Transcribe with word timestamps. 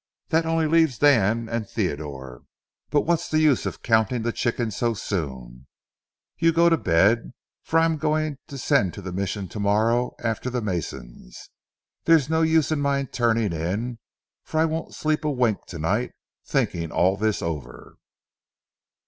That 0.29 0.47
only 0.47 0.65
leaves 0.65 0.97
Dan 0.97 1.47
and 1.47 1.69
Theodore. 1.69 2.41
But 2.89 3.01
what's 3.01 3.29
the 3.29 3.39
use 3.39 3.67
of 3.67 3.83
counting 3.83 4.23
the 4.23 4.31
chickens 4.31 4.75
so 4.75 4.95
soon? 4.95 5.67
You 6.39 6.51
go 6.51 6.69
to 6.69 6.77
bed, 6.77 7.33
for 7.61 7.77
I'm 7.77 7.97
going 7.97 8.39
to 8.47 8.57
send 8.57 8.95
to 8.95 9.03
the 9.03 9.11
Mission 9.11 9.47
to 9.49 9.59
morrow 9.59 10.15
after 10.23 10.49
the 10.49 10.59
masons. 10.59 11.51
There's 12.05 12.31
no 12.31 12.41
use 12.41 12.71
in 12.71 12.81
my 12.81 13.03
turning 13.03 13.53
in, 13.53 13.99
for 14.43 14.59
I 14.59 14.65
won't 14.65 14.95
sleep 14.95 15.23
a 15.23 15.29
wink 15.29 15.67
to 15.67 15.77
night, 15.77 16.13
thinking 16.43 16.91
all 16.91 17.15
this 17.15 17.43
over." 17.43 17.99